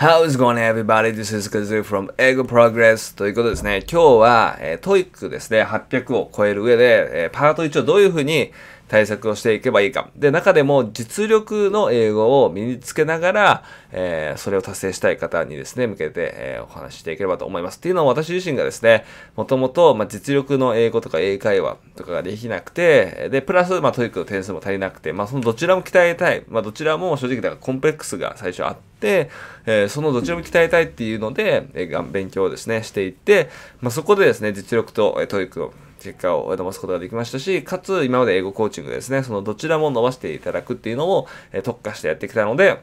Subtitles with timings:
[0.00, 1.10] How's it going everybody?
[1.10, 3.78] This is Kazu from Eigo Progress ということですね。
[3.78, 8.52] 今日は、えー、 TOEIC ですね、800を超える上で、えー、パート1をどういうふうに
[8.88, 10.10] 対策をしていけばいいか。
[10.16, 17.76] で、中でも実力の英語を身につけながら、えー、それを達成したい方にですね、向けて、えー、お話ししていければと思います。
[17.76, 19.04] っていうのは私自身がですね、
[19.36, 26.44] もともと、まあ、実力の英語とか英会話とかができなくて、で、プラス、まあ、 TOEIC の点数も足りなくて、まあ、そのどちらも鍛えたい。
[26.48, 29.30] まあ、どちらも正直だからコンプレックスが最初あって、
[29.66, 33.50] えー、そのどちらも鍛えたいっていうので、えー、勉強をですね、していって、
[33.80, 42.82] まあ、そこでですね、実力と、えー、 TOEIC を結果を伸ばすことができましたし、かつ今まで英語コーチングですね、そのどちらも伸ばしていただくっていうのを、え特化してやってきたので、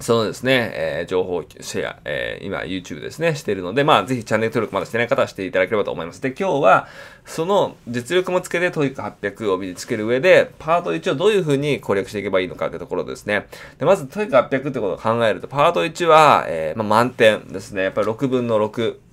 [0.00, 6.22] そのですね、えー、情報シェア、えー、今 YouTube ですね、してるので、まあぜひチャンネル登録まだしてない方はしていただければと思います。
[6.22, 6.88] で、今日は、
[7.26, 13.46] その実力もつけて TOEIC800 を身につける上で、パート1をどういうふうに攻略していけばいいのかってところですね。
[13.78, 17.82] で、まず TOEIC800 ってことを考えると、パート1は、えー、まあ、満点ですね。
[17.82, 19.07] やっぱり6分の6。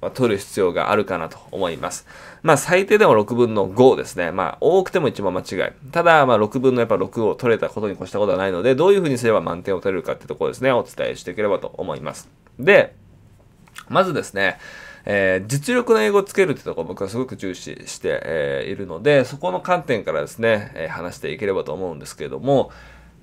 [0.00, 2.06] まあ、取る必要があるかなと思います。
[2.42, 4.30] まあ最低でも6分の5ですね。
[4.30, 5.72] まあ多くても一番間違い。
[5.90, 12.28] ただまあ6分のやっぱ6を取れたことに越したことはないので、どういうふうにすれば満点を取れるかってところですね、お伝えしていければと思います。
[12.58, 12.94] で、
[13.88, 14.58] まずですね、
[15.04, 22.70] えー、実力の英語をつけるってところ僕はすごく重視して、えー、いるので、そこの観点からですね、えー、話していければと思うんですけれども、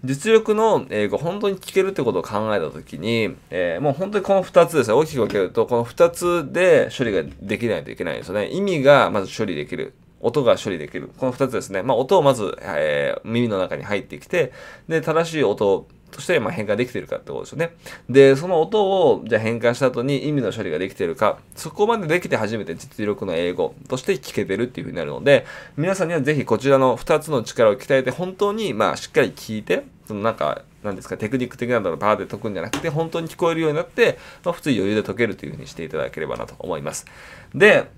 [0.05, 8.49] 実力の英語、本当に聞けるってことを考えたときに、えー、もう本当にこの2つですね、大きく分けると、この2つで処理ができないといけないんですよね。
[8.49, 9.93] 意味がまず処理できる。
[10.21, 11.11] 音が処理できる。
[11.17, 11.83] この2つですね。
[11.83, 14.53] まあ、音をまず、えー、耳の中に入ってきて、
[14.87, 17.75] で、正しい音としてま変換できてるかってことですよね。
[18.09, 25.45] で、その音をじゃ変換した後に意味の処理ができてるか、そこまでできて初めて実力の英語として聞けてるっていう風になるので、
[25.77, 37.05] 皆さんにはぜひこちらの2つの力を鍛えて本当にまあしっかり聞いて、そのなんか、なんですか、テクニック的なのをバーで解くんじゃなくて、本当に聞こえるようになって、まあ、普通余裕で解けるという風にしていただければなと思います。
[37.53, 37.89] で、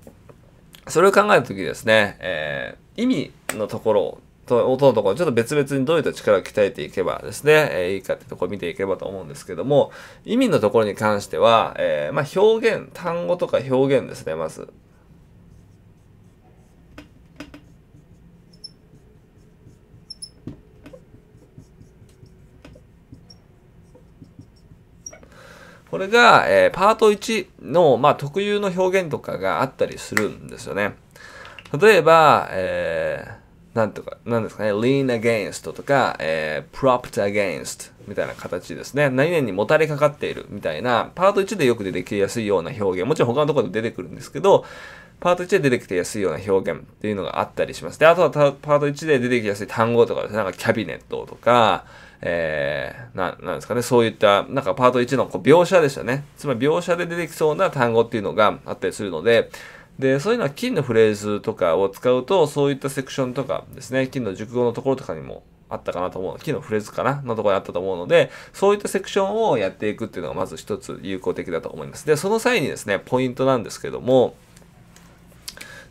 [0.88, 9.92] それを考えたときですね、えー、意味のところと音のところ、ちょっと別々にどういった力を鍛えていけばですね、えー、いいかってところを見ていければと思うんですけども、
[10.26, 14.70] 意味のところに関しては、えー、まあ、表現、単語とか表現ですね、まず。
[25.89, 30.95] これが、えー、パート1の、まあ、特有の表現とかがあったりするんですよね。
[31.80, 39.11] 例えば、えーなんとか、なんですかね、lean against とか、えー、propped against みたいな形ですね。
[39.11, 44.65] 何々にもたれかかっているみたいな、パート1でよく出てきやすいような表現、もちろん他のところで出てくるんですけど、
[45.19, 47.99] パート1で出てきてやすいような表現っていうのがあったりします。
[47.99, 51.86] で、あとはパート1で出てきやすい単語とかですね、なんかキャビネットとか、
[52.22, 56.26] えー、な、なんですかね、そういった、なんかパート1のこう描写でしたね。
[56.38, 59.50] つまり描写で出てきそうな単語っていうのがあったりするので、
[60.00, 66.39] で、そういうのは金のフレーズとかを使うと、そういったセクションとかですね、金の熟語のところとかにもあったかなと思う。
[66.39, 67.22] 金のフレーズかな？
[67.23, 72.05] のところにあったと思うので、そういったセクションをやっていくっていうのがまず一つ有効的だと思います。
[72.05, 74.36] で、その際にですね、ポイントなんですけども、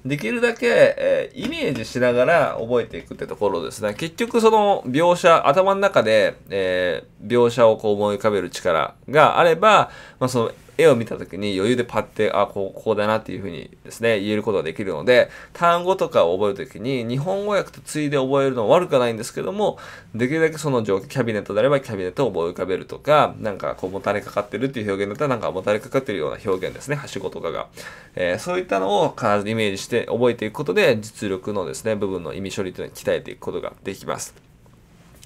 [0.06, 0.66] できるだけ、
[0.98, 3.94] えー、イメージしながら覚えていくってところですね。
[3.94, 19.78] 結局その描写、頭の中で、えー、描写をこう思い浮かべる力があれば、まあ、その絵を見た時に余裕でパッて、あ、こう、ここだなっていうふうにですね、言えることができるので、単語とかを覚えるときに、日本語訳とついで覚えるのは悪くはないんですけども、
[20.14, 27.68] できるだけその状況、キャビネットであればキャビネットを思い浮かべるとか、なんかこう、もたれかかってるっていう表現だったら、なんかもたれかかってるような表現ですね、はしごとかが。
[28.14, 34.34] えー、そういったのを必ずイメージして覚えていくことで、実力のですね、部分の意味処理というのを鍛えていくことができます。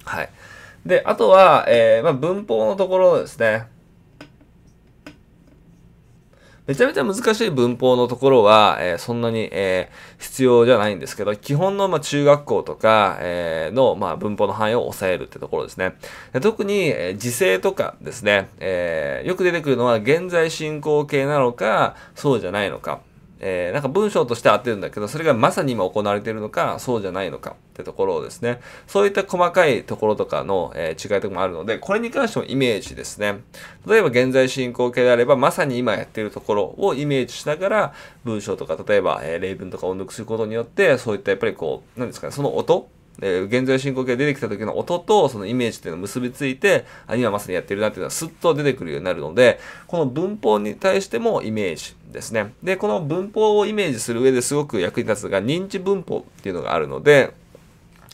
[0.04, 0.30] はい。
[0.86, 3.66] で、あとは、えー、まあ、文法のところですね。
[6.70, 15.96] めちゃめちゃ難しい文法のところは、えー、そんなに、えー、必要じゃないんですけど、基本の、まあ、中学校とか、えー、の、まあ、文法の範囲を抑えるってところですね。
[16.40, 23.00] 特に、え時制とかですね、えーよく出てくるのは現在進行形なのか、そうじゃないのか。
[23.40, 33.40] えー、なんか文章として合ってるんだけど、それがまさに今行われているのか、そうじゃないのかってところをですね、そういった細かいところとかの、えー、違いとかもあるので、これに関してもイメージですね。
[33.86, 37.94] 例えば現在進行形であれば、まさに今やっているところをイメージしながら、
[38.24, 42.88] 文章とか、例えば、えー、例文とかを抜くすることによって、そういったやっぱりこう、なんですかね、その音
[43.22, 52.52] え現在進行形が出てきた時の音とそのイメージっていうのを結びついて、あ、今まさにやってるなっていうのはスッと出てくるようになるので、この文法に対してもイメージですね。
[52.62, 57.34] で、この文法をイメージする上ですごく役に立つのが認知文法っていうのがあるので、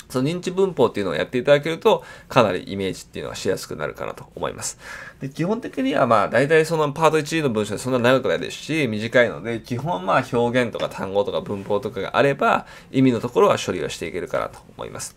[0.08, 4.78] その認知文法っていうのをやっていただけると、かなりイメージっていうのはしやすくなるかなと思います。
[5.20, 15.16] で基本的にはまあ、大体そのパート1の文章でそんな長くないですし、短いので、基本まあ表現とか単語とか文法とかがあれば、意味のところは処理をしていけるかなと思います。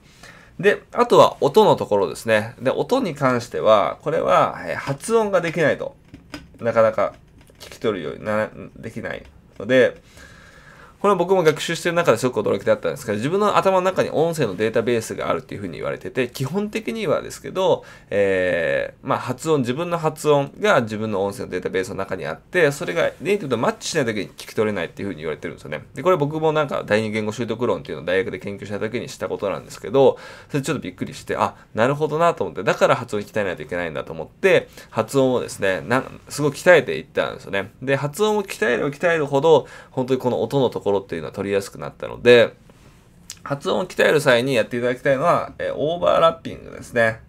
[0.59, 2.55] で、あとは音のところですね。
[2.61, 5.95] で、音に関しては、これは、発音ができないと、
[6.59, 7.13] なかなか
[7.59, 9.23] 聞き取るようにな、できない
[9.57, 10.01] ので、
[11.01, 25.85] これは僕も学習してる中ですごく驚きだったんですけど、自分の頭の中に音声のデータベースがあるっていうふうに言われてて、基本的にはですけど、えー、まあ発音、自分の発音が自分の音声のデータベースの中にあって、それがネイティブとマッチしない時に聞き取れないっていうふうに言われてるんですよね。
[25.93, 30.17] で、これ僕もなんか第二言語習得論っていうのを大学で研究した時にしたことなんですけど、
[30.49, 37.71] それちょっとびっくりして、あ、なるほどなと思って、だから発音鍛えないといけないんだと思って、発音をですね、なんすごく鍛えていったんですよね。
[37.81, 42.55] で、発音を鍛えれば鍛えるほど、本当にこの音のところっていうのは取りやすくなったので、
[43.43, 47.21] 発音を鍛える際にやっていただきたいのは、えオーバーラッピングですね。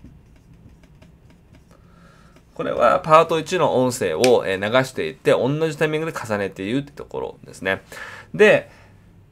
[2.54, 4.52] これはパート1の音声を流
[4.84, 7.82] していって、同じタイミングで重ねて言うってところですね。
[8.34, 8.70] で、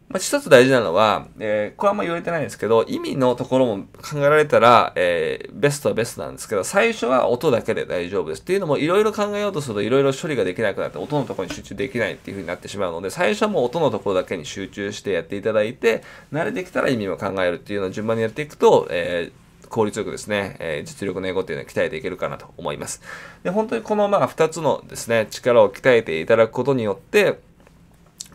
[0.08, 8.40] まあ、一つ大事なのは、えー、これあんま言われてないんですけど、意味のところも考えられたら、えー、ベストはベストなんですけど、最初は音だけで大丈夫です。
[8.40, 16.02] っていうのも、いろいろ考えようとすると、いろいろ処理ができなくなって、音のところに集中できないっていう風になってしまうので、最初はもう音のところだけに集中してやっていただいて、
[16.32, 23.02] 慣れてきたら意味も考えるっていうのを順番にやっていくと、えー、効率よくですね、え、実力の英語っていうのは鍛えていけるかなと思います。
[23.42, 27.40] で、本当にこのまあ2つのですね、力を鍛えていただくことによって、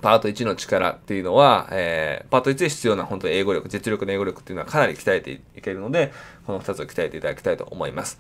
[0.04, 6.12] パート1の力っていうのは、えー、パート1で必要な本当に英語力、実力の英語力っていうのはかなり鍛えていけるので、
[6.46, 8.20] この2つを鍛えていただきたいと思います。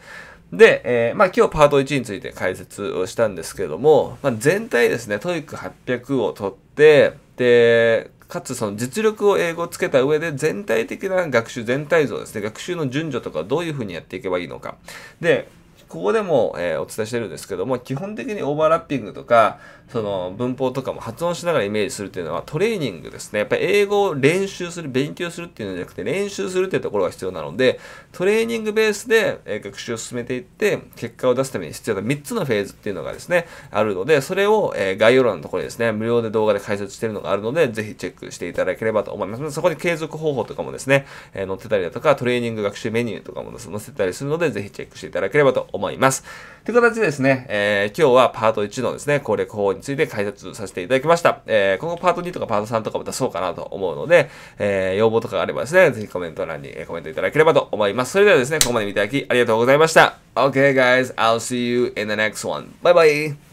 [0.54, 14.78] で、えー、まあ今日パート1について解説をしたんですけれども、まあ、全体ですね、 TOEIC800を取って、で、かつその実力を英語をつけた上で全体的な学習全体像ですね、学習の順序とかどういうふうにやっていけばいいのか。
[15.20, 15.50] で、
[15.94, 19.60] ここでも、えー、お伝えしてるんですけども、基本的にオーバーラッピングとか、
[19.90, 23.40] その文法とかも発音しながらイメージするっていうのはトレーニングですね。
[23.40, 27.80] やっぱり英語を練習する、勉強するっていうのじゃなくて練習するっていうところが必要なので、
[28.12, 39.52] トレーニングベースで、え学習を進めていって、結果を出すために必要な3つのフェーズっていうのがですね、あるので、それを、え概要欄のところにですね、無料で動画で解説してるのがあるので、ぜひチェックしていただければと思います。
[39.52, 41.06] そこに継続方法とかもですね、
[41.36, 45.83] え載ってたりだとか、トレーニング学習メニューとかも載せたりするので、ぜひチェックしていただければと思います。
[45.84, 46.24] 思います
[46.64, 51.42] という形でですね、えー、今日はパート1のですね、攻略法について解説させていただきました。
[51.46, 58.14] えー、今後パート2とかパート3とかも出そうかなと思うので、えー、要望とかがあればですね、ぜひコメント欄にコメントいただければと思います。
[58.14, 60.18] それではですね、ここまで見ていただきありがとうございました。
[60.36, 62.74] Okay guys, I'll see you in the next one.
[62.82, 63.53] Bye bye!